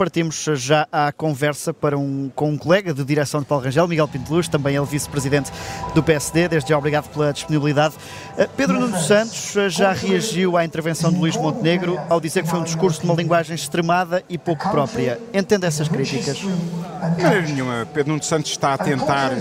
[0.00, 4.08] partimos já à conversa para um, com um colega de direção de Paulo Rangel, Miguel
[4.08, 5.52] Pinteluz, também ele vice-presidente
[5.94, 6.48] do PSD.
[6.48, 7.96] Desde já, obrigado pela disponibilidade.
[8.32, 12.48] Uh, Pedro Nuno Santos uh, já reagiu à intervenção de Luís Montenegro ao dizer que
[12.48, 15.20] foi um discurso de uma linguagem extremada e pouco própria.
[15.34, 16.38] Entende essas críticas?
[16.38, 17.86] De maneira nenhuma.
[17.92, 19.32] Pedro Nuno Santos está a tentar,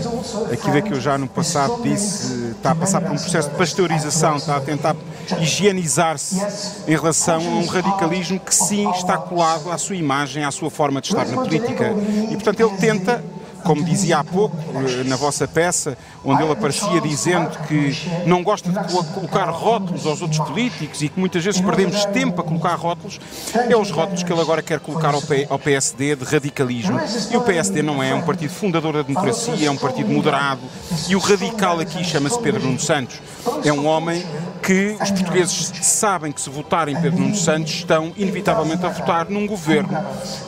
[0.51, 4.35] aquilo que eu já no passado disse, está a passar por um processo de pasteurização,
[4.35, 4.93] está a tentar
[5.39, 6.39] higienizar-se
[6.87, 11.01] em relação a um radicalismo que sim está colado à sua imagem, à sua forma
[11.01, 11.93] de estar na política.
[12.29, 13.23] E portanto ele tenta
[13.63, 17.93] como dizia há pouco eh, na vossa peça, onde ele aparecia dizendo que
[18.25, 22.43] não gosta de colocar rótulos aos outros políticos e que muitas vezes perdemos tempo a
[22.43, 23.19] colocar rótulos,
[23.53, 25.13] é os rótulos que ele agora quer colocar
[25.49, 26.99] ao PSD de radicalismo.
[27.31, 30.61] E o PSD não é um partido fundador da democracia, é um partido moderado.
[31.07, 33.19] E o radical aqui chama-se Pedro Nuno Santos.
[33.63, 34.25] É um homem
[34.69, 39.47] que os portugueses sabem que se votarem Pedro Nuno Santos estão inevitavelmente a votar num
[39.47, 39.89] governo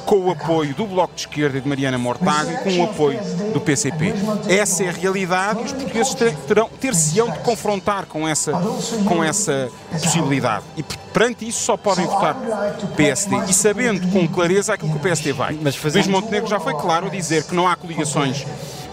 [0.06, 3.20] com o apoio do Bloco de Esquerda e de Mariana Mortágua e com o apoio
[3.52, 4.13] do PCP.
[4.48, 6.13] Essa é a realidade e os portugueses
[6.48, 8.52] terão, ter-se-ão de confrontar com essa,
[9.08, 10.66] com essa possibilidade.
[10.78, 12.35] E perante isso só podem votar
[12.96, 13.35] PSD.
[13.50, 15.58] E sabendo com clareza aquilo que o PSD vai.
[15.60, 16.04] Mas fazendo...
[16.04, 18.46] Luís Montenegro já foi claro a dizer que não há coligações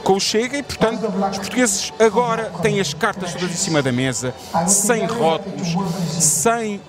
[0.03, 3.93] com o Chega e, portanto, os portugueses agora têm as cartas todas em cima da
[3.93, 4.35] mesa,
[4.67, 5.69] sem rótulos,
[6.21, 6.81] sem uh,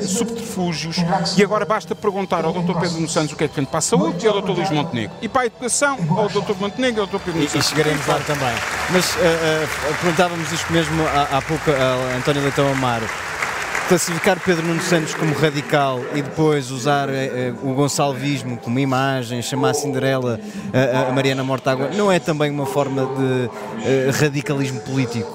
[0.00, 0.96] uh, subterfúgios,
[1.36, 2.78] e agora basta perguntar ao Dr.
[2.78, 4.50] Pedro Nuno Santos o que é que defende para a saúde e ao Dr.
[4.50, 5.16] Luís Montenegro.
[5.20, 6.54] E para a educação, ao Dr.
[6.58, 7.18] Montenegro e ao Dr.
[7.18, 7.66] Pedro Nuno Santos.
[7.66, 8.54] E, e chegaremos lá também.
[8.90, 9.18] Mas uh,
[10.00, 13.08] perguntávamos isto mesmo há, há pouco a António Leitão Amaro
[13.90, 17.12] classificar Pedro Nuno Santos como radical e depois usar uh,
[17.68, 22.66] o gonçalvismo como imagem, chamar a Cinderela uh, a Mariana Mortágua, não é também uma
[22.66, 25.28] forma de radicalismo político?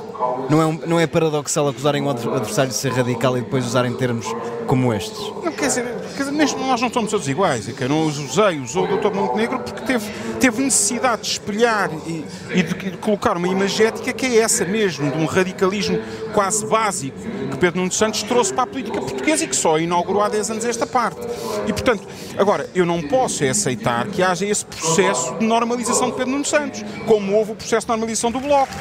[0.50, 3.94] Não é, um, não é paradoxal acusarem o adversário de ser radical e depois usarem
[3.94, 4.26] termos
[4.68, 5.20] como estes?
[5.44, 7.68] Não, quer dizer, dizer nós não somos todos iguais.
[7.68, 9.14] Eu não os usei, usou o Dr.
[9.14, 14.26] Montenegro porque teve, teve necessidade de espelhar e, e de, de, colocar uma imagética que
[14.26, 16.00] é essa mesmo, de um radicalismo
[16.34, 17.18] quase básico
[17.52, 20.52] que Pedro Nuno Santos trouxe para a política portuguesa e que só inaugurou há 10
[20.52, 21.20] anos esta parte.
[21.68, 22.08] E, portanto,
[22.38, 26.46] agora, eu não posso é aceitar que haja esse processo de normalização de Pedro Nuno
[26.46, 28.74] Santos, como houve o processo de normalização do Bloco.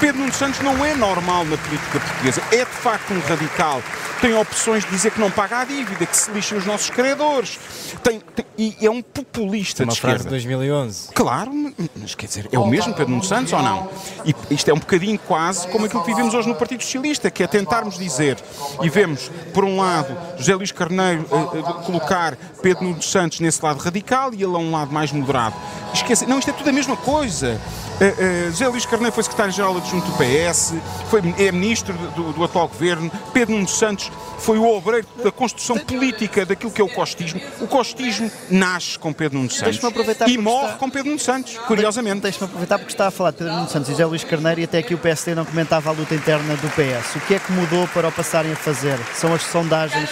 [0.00, 3.82] Pedro Nuno Santos não é normal na política portuguesa, é de facto um radical
[4.24, 7.60] tem opções de dizer que não paga a dívida, que se lixem os nossos credores.
[8.02, 10.14] Tem, tem, e é um populista Uma de esquerda.
[10.14, 11.08] frase de 2011.
[11.12, 11.52] Claro,
[11.94, 13.90] mas quer dizer, é o mesmo Pedro Nuno Santos ou não?
[14.24, 17.42] E isto é um bocadinho quase como aquilo que vivemos hoje no Partido Socialista, que
[17.42, 18.38] é tentarmos dizer,
[18.80, 23.62] e vemos, por um lado, José Luís Carneiro uh, uh, colocar Pedro Nuno Santos nesse
[23.62, 25.54] lado radical e ele a um lado mais moderado.
[25.94, 27.60] Esquece, não, isto é tudo a mesma coisa.
[28.00, 30.74] Uh, uh, José Luís Carneiro foi secretário-geral adjunto do PS,
[31.08, 35.78] foi, é ministro do, do, atual governo, Pedro Nuno Santos foi o obreiro da construção
[35.78, 37.40] política daquilo que é o costismo.
[37.60, 39.80] O costismo nasce com Pedro Nuno Santos
[40.26, 40.78] e morre está...
[40.78, 42.20] com Pedro Nuno Santos, curiosamente.
[42.20, 44.64] Deixa-me aproveitar porque está a falar de Pedro Nuno Santos e José Luís Carneiro e
[44.64, 47.16] até aqui o PSD não comentava a luta interna do PS.
[47.16, 48.98] O que é que mudou para o passarem a fazer?
[49.14, 50.10] São as sondagens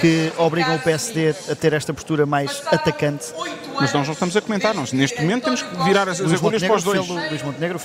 [0.00, 3.32] que obrigam o PSD a ter esta postura mais atacante
[3.80, 6.62] mas nós não estamos a comentar, nós neste momento temos que virar as, as agulhas
[6.62, 7.06] para os dois.
[7.06, 7.80] Fê Luís Montenegro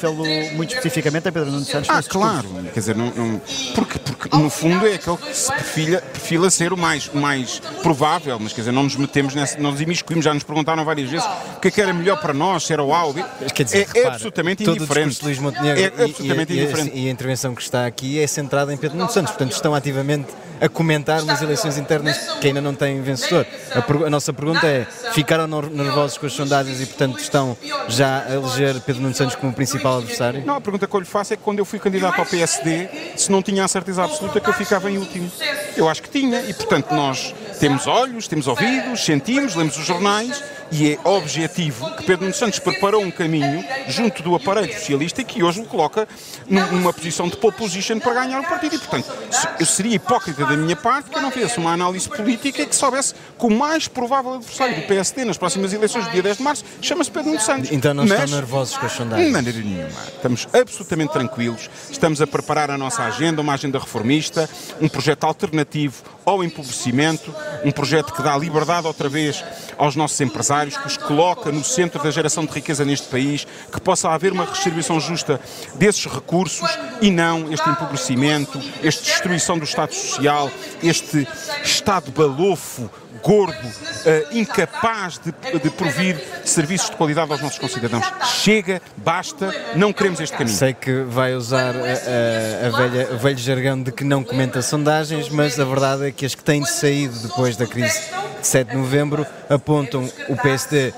[0.53, 1.89] muito especificamente a Pedro Nuno Santos.
[1.89, 3.41] Ah, claro, quer dizer, não, não,
[3.73, 7.59] porque, porque no fundo é aquele que se perfila, perfila ser o mais, o mais
[7.81, 11.09] provável, mas quer dizer, não nos metemos nessa, não nos imiscuímos, já nos perguntaram várias
[11.09, 11.25] vezes
[11.55, 13.23] o que é que era melhor para nós, se era o A ou B.
[13.53, 15.23] Quer dizer, é, repara, é absolutamente indiferente.
[15.23, 16.95] Luís Montenegro é absolutamente e, indiferente.
[16.95, 19.53] E a, e a intervenção que está aqui é centrada em Pedro Nuno Santos, portanto
[19.53, 20.27] estão ativamente
[20.59, 23.45] a comentar umas eleições internas que ainda não têm vencedor.
[23.71, 27.57] A, a nossa pergunta é: ficaram nervosos com as sondagens e, portanto, estão
[27.87, 30.43] já a eleger Pedro Nuno Santos como principal adversário?
[30.45, 32.89] Não, a pergunta que eu lhe faço é que quando eu fui candidato ao PSD,
[33.15, 35.31] se não tinha a certeza absoluta que eu ficava em último.
[35.75, 40.43] Eu acho que tinha, e portanto nós temos olhos, temos ouvidos, sentimos, lemos os jornais
[40.71, 45.25] e é objetivo que Pedro Nuno Santos preparou um caminho junto do aparelho socialista e
[45.25, 46.07] que hoje o coloca
[46.47, 48.75] numa posição de pole position para ganhar o partido.
[48.75, 49.11] E, portanto,
[49.59, 52.75] eu seria hipócrita da minha parte que eu não fizesse uma análise política e que
[52.75, 56.43] soubesse que o mais provável adversário do PSD nas próximas eleições do dia 10 de
[56.43, 57.71] março chama-se Pedro Nuno Santos.
[57.71, 59.27] Então não Mas, estão nervosos com as sondagens?
[59.27, 59.89] De maneira nenhuma.
[60.07, 61.69] Estamos absolutamente tranquilos.
[61.89, 64.49] Estamos a preparar a nossa agenda, uma agenda reformista,
[64.81, 67.33] um projeto alternativo ao empobrecimento,
[67.65, 69.43] um projeto que dá liberdade outra vez
[69.77, 73.81] aos nossos empresários, que os coloca no centro da geração de riqueza neste país, que
[73.81, 75.41] possa haver uma redistribuição justa
[75.73, 76.69] desses recursos
[77.01, 80.51] e não este empobrecimento, esta destruição do Estado Social,
[80.83, 81.27] este
[81.63, 82.89] Estado balofo
[83.25, 88.05] gordo, uh, incapaz de, de provir serviços de qualidade aos nossos concidadãos.
[88.43, 90.55] Chega, basta, não queremos este caminho.
[90.55, 94.61] Sei que vai usar a, a, a velha, o velho jargão de que não comenta
[94.61, 98.09] sondagens, mas a verdade é que as que têm saído depois da crise
[98.41, 100.93] 7 de novembro, apontam o PSD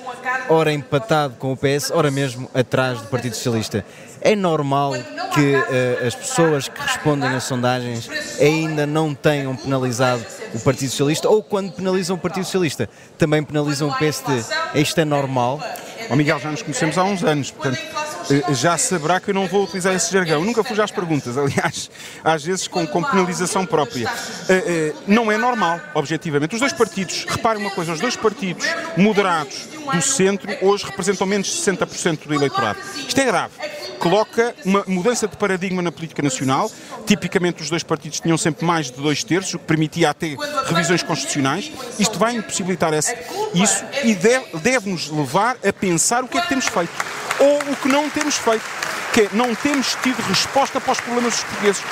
[0.50, 3.86] ora empatado com o PS, ora mesmo atrás do Partido Socialista.
[4.22, 4.94] É normal
[5.34, 8.10] que uh, as pessoas que respondem às sondagens
[8.40, 13.90] ainda não tenham penalizado o Partido Socialista ou quando penalizam o Partido Socialista também penalizam
[13.90, 14.44] o PSD.
[14.76, 15.60] Isto é normal?
[16.10, 17.80] Oh, Miguel, já nos conhecemos há uns anos, portanto
[18.30, 20.40] eh, já saberá que eu não vou utilizar esse jargão.
[20.40, 21.90] Eu nunca fujo às perguntas, aliás,
[22.24, 24.10] às vezes com, com penalização própria.
[24.10, 26.54] Uh, uh, não é normal, objetivamente.
[26.56, 28.66] Os dois partidos, reparem uma coisa, os dois partidos
[28.96, 32.80] moderados do centro hoje representam menos de 60% do eleitorado.
[32.96, 33.54] Isto é grave
[34.00, 36.72] coloca uma mudança de paradigma na política nacional.
[37.06, 40.36] Tipicamente, os dois partidos tinham sempre mais de dois terços, o que permitia até
[40.66, 41.72] revisões constitucionais.
[42.00, 43.16] Isto vai impossibilitar esse,
[43.54, 44.16] isso e
[44.60, 46.92] deve-nos levar a pensar o que é que temos feito
[47.40, 48.64] ou o que não temos feito,
[49.14, 51.84] que é não temos tido resposta para os problemas dos portugueses.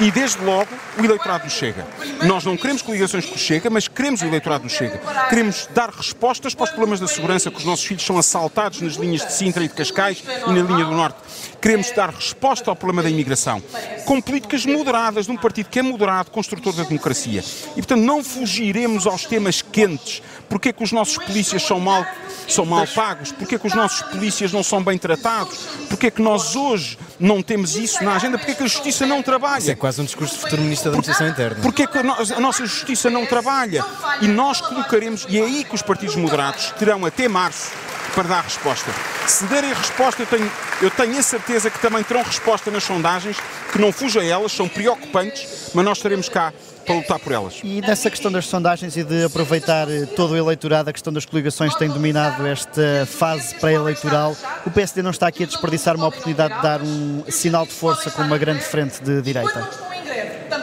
[0.00, 0.68] E desde logo
[0.98, 1.86] o eleitorado do Chega.
[2.24, 5.00] Nós não queremos coligações com o Chega, mas queremos o eleitorado do Chega.
[5.28, 8.94] Queremos dar respostas para os problemas da segurança, que os nossos filhos são assaltados nas
[8.94, 11.18] linhas de Sintra e de Cascais e na linha do Norte.
[11.60, 13.62] Queremos dar resposta ao problema da imigração,
[14.04, 17.44] com políticas moderadas, de um partido que é moderado, construtor da democracia.
[17.72, 20.22] E, portanto, não fugiremos aos temas quentes.
[20.48, 22.04] Porquê que os nossos polícias são mal,
[22.48, 23.30] são mal pagos?
[23.30, 25.58] Porquê que os nossos polícias não são bem tratados?
[25.88, 28.36] Porquê que nós hoje não temos isso na agenda?
[28.36, 29.60] Porquê é que a justiça não trabalha?
[29.60, 31.62] Isso é quase um discurso Ministro da Administração Interna.
[31.62, 33.84] Porquê é que a nossa justiça não trabalha?
[34.20, 37.70] E nós colocaremos, e é aí que os partidos moderados terão até março
[38.14, 38.90] para dar resposta.
[39.26, 40.52] Se derem resposta, eu tenho,
[40.82, 43.36] eu tenho a certeza que também terão resposta nas sondagens,
[43.72, 46.52] que não fujam a elas, são preocupantes, mas nós estaremos cá
[46.84, 47.60] para lutar por elas.
[47.62, 51.24] E nessa questão das sondagens e de aproveitar eh, todo o eleitorado, a questão das
[51.24, 54.36] coligações tem dominado esta fase pré-eleitoral.
[54.66, 58.10] O PSD não está aqui a desperdiçar uma oportunidade de dar um sinal de força
[58.10, 59.92] com uma grande frente de direita?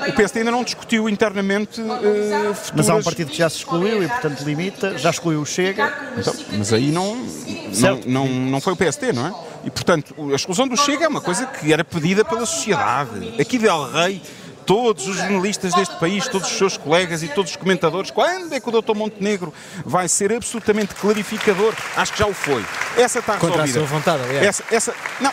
[0.07, 2.71] O PSD ainda não discutiu internamente uh, futuras...
[2.75, 5.93] Mas há um partido que já se excluiu e, portanto, limita, já excluiu o Chega.
[6.17, 7.15] Então, mas aí não,
[7.77, 9.33] não, não, não foi o PSD, não é?
[9.65, 13.33] E, portanto, a exclusão do Chega é uma coisa que era pedida pela sociedade.
[13.39, 14.21] Aqui Del Rey
[14.69, 18.59] todos os jornalistas deste país, todos os seus colegas e todos os comentadores, quando é
[18.59, 18.93] que o Dr.
[18.93, 19.51] Montenegro
[19.83, 21.73] vai ser absolutamente clarificador?
[21.97, 22.63] Acho que já o foi.
[22.95, 23.57] Essa está resolvida.
[23.57, 24.45] Contra a sua vontade, aliás.
[24.45, 25.31] Essa, essa, não,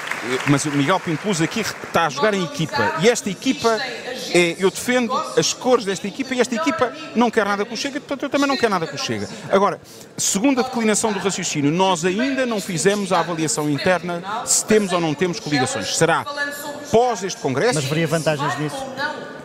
[0.49, 3.79] mas o Miguel Pinteluz aqui está a jogar em equipa e esta equipa
[4.33, 7.77] é, eu defendo as cores desta equipa e esta equipa não quer nada com o
[7.77, 9.29] Chega, portanto eu também não quero nada com o Chega.
[9.51, 9.79] Agora,
[10.17, 15.01] segundo a declinação do raciocínio, nós ainda não fizemos a avaliação interna se temos ou
[15.01, 15.95] não temos coligações.
[15.95, 16.25] Será
[16.91, 17.75] pós este Congresso.
[17.75, 18.77] Mas veria vantagens nisso?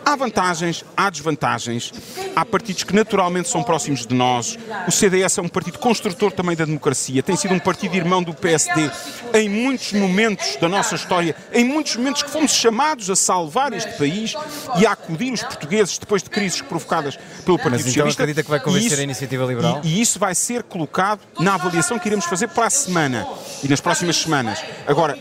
[0.04, 1.92] Há vantagens, há desvantagens.
[2.34, 4.58] Há partidos que naturalmente são próximos de nós.
[4.86, 7.22] O CDS é um partido construtor também da democracia.
[7.22, 8.90] Tem sido um partido irmão do PSD
[9.32, 13.92] em muitos momentos da nossa história, em muitos momentos que fomos chamados a salvar este
[13.92, 14.34] país
[14.76, 18.22] e a acudir os portugueses depois de crises provocadas pelo Partido Mas então Socialista.
[18.22, 19.80] acredita que vai convencer isso, a Iniciativa Liberal?
[19.84, 23.26] E, e isso vai ser colocado na avaliação que iremos fazer para a semana
[23.62, 24.62] e nas próximas semanas.
[24.86, 25.16] Agora,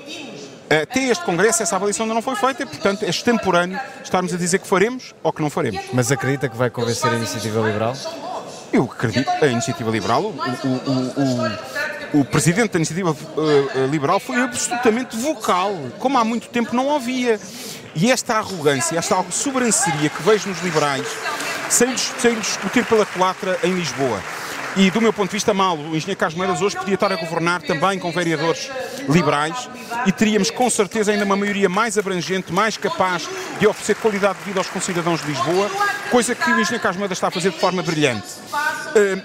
[0.83, 4.37] até este Congresso essa avaliação ainda não foi feita e, portanto, é extemporâneo estarmos a
[4.37, 5.81] dizer que faremos ou que não faremos.
[5.93, 7.95] Mas acredita que vai convencer a Iniciativa Liberal?
[8.71, 9.29] Eu acredito.
[9.29, 15.75] A Iniciativa Liberal, o, o, o, o Presidente da Iniciativa uh, Liberal foi absolutamente vocal,
[15.99, 17.39] como há muito tempo não havia.
[17.93, 21.05] E esta arrogância, esta sobranceria que vejo nos liberais,
[21.69, 24.21] sem, sem discutir pela culatra em Lisboa,
[24.75, 25.77] e do meu ponto de vista mal.
[25.77, 28.69] O engenheiro Carlos Moedas hoje podia estar a governar também com vereadores
[29.09, 29.69] liberais
[30.05, 33.27] e teríamos com certeza ainda uma maioria mais abrangente, mais capaz
[33.59, 35.69] de oferecer qualidade de vida aos concidadãos de Lisboa,
[36.09, 38.27] coisa que o engenheiro Carlos Moedas está a fazer de forma brilhante.
[38.27, 39.21] Uh,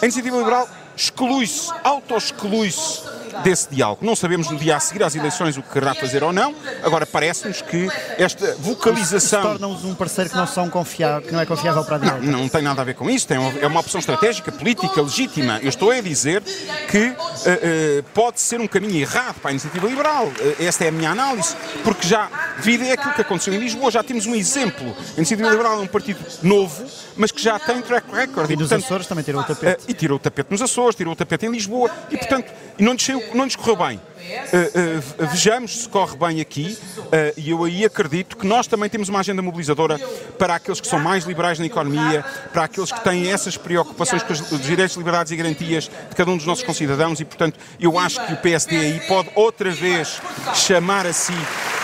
[0.00, 4.04] a iniciativa liberal exclui-se, auto-exclui-se desse diálogo.
[4.04, 6.54] Não sabemos no dia a seguir às eleições o que querrá fazer ou não.
[6.82, 9.42] Agora, parece-nos que esta vocalização.
[9.42, 12.26] Torna-nos um parceiro que não, são confiável, que não é confiável para a direita.
[12.26, 13.26] Não, não tem nada a ver com isso.
[13.32, 15.58] é uma opção estratégica, política, legítima.
[15.62, 16.42] Eu estou a dizer
[16.90, 20.26] que uh, uh, pode ser um caminho errado para a iniciativa liberal.
[20.26, 21.54] Uh, esta é a minha análise.
[21.82, 22.28] Porque já,
[22.60, 24.94] vida é aquilo que aconteceu em Lisboa, já temos um exemplo.
[25.14, 26.84] A iniciativa liberal é um partido novo,
[27.16, 28.50] mas que já tem track record.
[28.50, 29.84] E, e nos portanto, Açores também tirou o tapete.
[29.88, 31.90] e tirou o tapete nos Açores, tirou o tapete em Lisboa.
[32.10, 34.00] E, portanto, não lhes, não lhes correu bem.
[34.18, 38.90] Uh, uh, vejamos se corre bem aqui uh, e eu aí acredito que nós também
[38.90, 39.98] temos uma agenda mobilizadora
[40.36, 42.22] para aqueles que são mais liberais na economia,
[42.52, 46.36] para aqueles que têm essas preocupações com os direitos, liberdades e garantias de cada um
[46.36, 50.20] dos nossos concidadãos e, portanto, eu acho que o PSD aí pode outra vez
[50.54, 51.32] chamar a si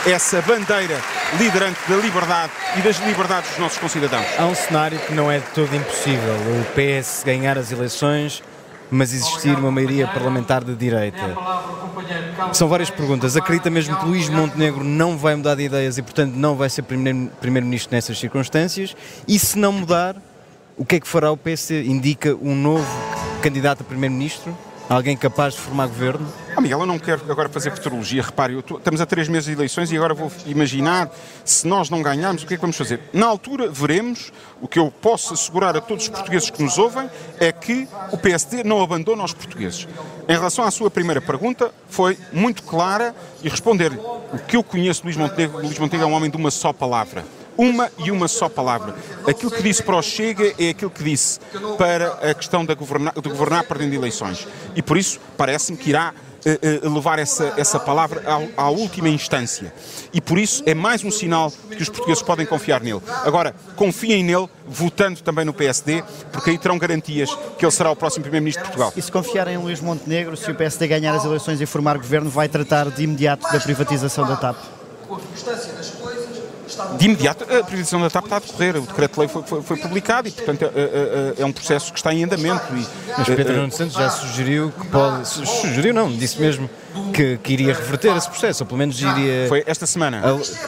[0.07, 1.01] essa bandeira
[1.39, 4.27] liderante da liberdade e das liberdades dos nossos concidadãos.
[4.39, 6.35] Há um cenário que não é de todo impossível.
[6.35, 8.43] O PS ganhar as eleições
[8.91, 11.35] mas existir uma maioria parlamentar de direita.
[12.53, 13.37] São várias perguntas.
[13.37, 16.83] Acredita mesmo que Luís Montenegro não vai mudar de ideias e, portanto, não vai ser
[16.83, 18.95] primeiro-ministro nessas circunstâncias?
[19.27, 20.17] E se não mudar,
[20.77, 21.87] o que é que fará o PSD?
[21.87, 22.87] Indica um novo
[23.43, 24.57] candidato a primeiro-ministro?
[24.89, 26.27] Alguém capaz de formar governo?
[26.57, 28.23] Ah, Miguel, eu não quero agora fazer futurologia.
[28.23, 31.11] Repare, tô, estamos a três meses de eleições e agora vou imaginar
[31.45, 33.01] se nós não ganharmos, o que é que vamos fazer?
[33.13, 34.33] Na altura veremos.
[34.63, 38.17] O que eu posso assegurar a todos os portugueses que nos ouvem é que o
[38.17, 39.89] PSD não abandona os portugueses.
[40.29, 43.93] Em relação à sua primeira pergunta, foi muito clara e responder
[44.33, 45.59] o que eu conheço de Luís Montenegro.
[45.59, 47.25] Luís Montenegro é um homem de uma só palavra
[47.57, 48.95] uma e uma só palavra.
[49.27, 51.39] Aquilo que disse para o Chega é aquilo que disse
[51.79, 54.47] para a questão de governar, de governar perdendo eleições.
[54.75, 56.13] E por isso parece-me que irá
[56.83, 59.73] levar essa, essa palavra à, à, última instância.
[60.13, 63.01] E por isso é mais um sinal que os portugueses podem confiar nele.
[63.25, 67.97] Agora, confiem nele, votando também no PSD, porque aí terão garantias que ele será o
[67.97, 68.93] próximo Primeiro-Ministro de Portugal.
[68.97, 72.29] E se confiarem em Luís Montenegro, se o PSD ganhar as eleições e formar governo,
[72.29, 74.57] vai tratar de imediato da privatização da TAP?
[75.09, 76.25] Com a circunstância das coisas
[76.99, 80.29] de imediato, a privatização da TAP está a decorrer, o decreto-lei foi, foi, foi, publicado
[80.29, 82.65] e, portanto, é, é, é, um processo que está em andamento.
[82.75, 85.27] E, Mas Pedro Nuno Santos já sugeriu que pode.
[85.29, 86.69] Sugeriu, não, disse mesmo
[87.15, 89.47] que, que, iria reverter esse processo, ou pelo menos iria.
[89.49, 90.23] Foi esta semana.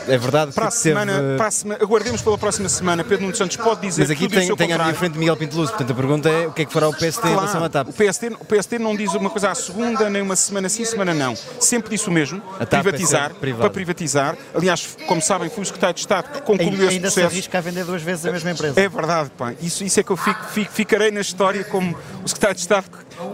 [0.07, 1.37] É verdade para a semana, teve...
[1.37, 3.03] para a semana, aguardemos pela próxima semana.
[3.03, 5.91] Pedro Nuno Santos pode dizer Mas aqui tem, tem à minha frente Miguel Pinteluz, portanto
[5.91, 7.89] a pergunta é o que é que fará o PST claro, em relação à TAP?
[7.89, 11.13] O PST, o PST não diz uma coisa à segunda, nem uma semana sim, semana
[11.13, 11.35] não.
[11.59, 14.37] Sempre disse o mesmo, privatizar, é para privatizar.
[14.55, 17.29] Aliás, como sabem, fui o secretário de Estado que concluiu ainda, esse ainda processo.
[17.29, 18.81] se arrisca a vender duas vezes a mesma empresa.
[18.81, 19.53] É verdade, pá.
[19.61, 22.87] Isso, isso é que eu fico, fico, ficarei na história como o secretário de Estado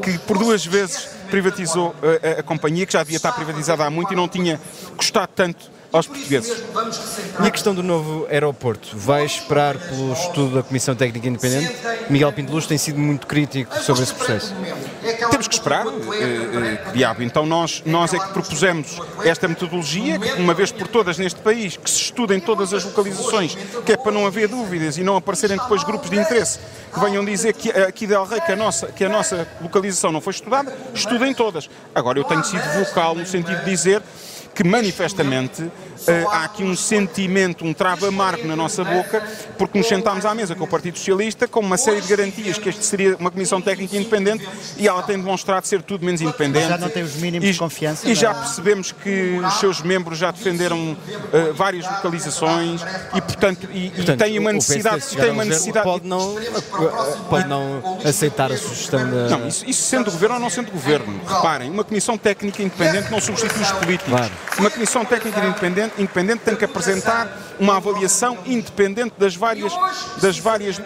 [0.03, 1.95] que, que por duas vezes privatizou
[2.37, 4.61] a, a, companhia, que já devia estar privatizada há muito e não tinha
[4.99, 6.63] custado tanto aos portugueses.
[7.43, 8.95] E a questão do novo aeroporto?
[8.95, 11.75] Vai esperar pelo estudo da Comissão Técnica Independente?
[12.11, 14.55] Miguel Pinteluz tem sido muito crítico sobre esse processo.
[15.31, 15.91] Temos que esperar, eh,
[16.21, 17.23] eh, diabo.
[17.23, 21.77] Então nós, nós é que propusemos esta metodologia, que uma vez por todas neste país,
[21.77, 25.57] que se estudem todas as localizações, que é para não haver dúvidas e não aparecerem
[25.57, 26.61] depois grupos de interesse
[26.93, 30.21] que venham dizer que aqui de Rei que a, nossa, que a nossa localização não
[30.21, 31.69] foi estudada, estudem todas.
[31.95, 34.03] Agora, eu tenho sido vocal no sentido de dizer
[34.55, 39.23] que manifestamente uh, há aqui um sentimento, um travo amargo na nossa boca,
[39.57, 42.69] porque nos sentámos à mesa com o Partido Socialista com uma série de garantias que
[42.69, 46.69] este seria uma comissão técnica independente e ela tem demonstrado ser tudo menos independente.
[46.69, 48.09] Já não tem os mínimos e, de confiança.
[48.09, 52.83] E já percebemos que os seus membros já defenderam uh, várias localizações
[53.15, 55.07] e, portanto, e, portanto, e têm uma necessidade.
[55.07, 56.37] Tem uma necessidade pode, não,
[57.29, 59.29] pode não aceitar a sugestão da.
[59.29, 61.21] Não, isso, isso sendo governo ou não sendo governo.
[61.27, 64.13] Reparem, uma comissão técnica independente não substitui os políticos.
[64.13, 64.33] Claro.
[64.59, 67.29] Uma comissão técnica independente independente tem que apresentar
[67.59, 69.73] uma avaliação independente das várias,
[70.21, 70.83] das várias uh,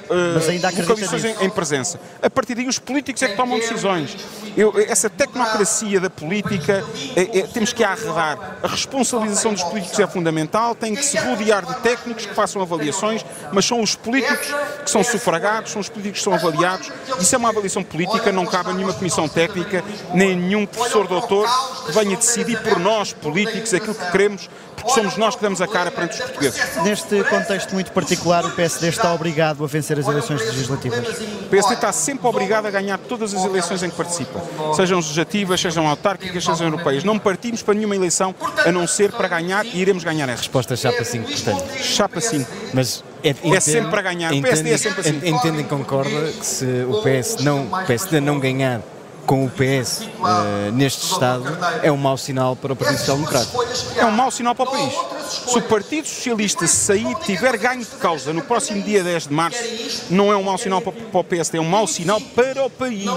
[0.79, 1.99] localizações em, em, presença.
[2.23, 4.17] A partir daí, os políticos é que tomam decisões.
[4.57, 8.59] Eu, essa tecnocracia da política, é, é, temos que arredar.
[8.63, 13.25] A responsabilização dos políticos é fundamental, tem que se rodear de técnicos que façam avaliações,
[13.53, 14.47] mas são os políticos
[14.85, 16.91] que são sufragados, são os políticos que são avaliados.
[17.21, 19.83] Isso é uma avaliação política, não cabe a nenhuma comissão técnica,
[20.15, 21.49] nem nenhum professor doutor
[21.87, 25.67] que venha decidir por nós, políticos, aquilo que queremos porque somos nós que damos a
[25.67, 26.77] cara perante os portugueses.
[26.85, 30.99] Neste contexto muito particular, o PSD está obrigado a vencer as eleições legislativas?
[30.99, 34.41] O PSD está sempre obrigado a ganhar todas as eleições em que participa,
[34.75, 37.03] sejam legislativas, sejam autárquicas, sejam europeias.
[37.03, 38.35] Não partimos para nenhuma eleição
[38.65, 40.43] a não ser para ganhar e iremos ganhar essa.
[40.43, 41.83] Resposta chapa 5, portanto.
[41.83, 42.51] Chapa 5.
[42.75, 44.33] Mas é, entende, é sempre para ganhar.
[44.33, 45.21] O PSD é sempre assim.
[45.25, 48.81] Entendem, concorda que se o PS não, o PSD não ganhar
[49.27, 51.45] com o PS uh, eh, neste Estado
[51.83, 53.65] é um mau sinal para o Partido Social Democrático.
[53.97, 54.95] É um mau sinal para o país.
[55.29, 59.61] Se o Partido Socialista sair, tiver ganho de causa no próximo dia 10 de março,
[60.09, 62.71] não é um mau sinal para, para o PSD, é um mau sinal para o
[62.71, 63.11] país.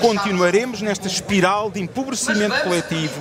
[0.00, 3.20] Continuaremos nesta espiral de empobrecimento coletivo,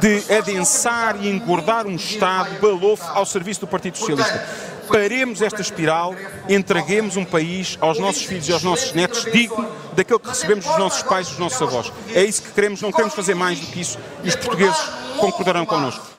[0.00, 6.16] de adensar e engordar um Estado balofo ao serviço do Partido Socialista paremos esta espiral,
[6.48, 10.78] entreguemos um país aos nossos filhos e aos nossos netos digno daquilo que recebemos dos
[10.78, 11.92] nossos pais e dos nossos avós.
[12.14, 14.80] É isso que queremos, não queremos fazer mais do que isso e os portugueses
[15.18, 16.10] concordarão connosco.